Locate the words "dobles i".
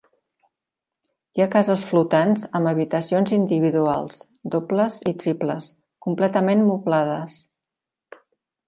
4.57-5.15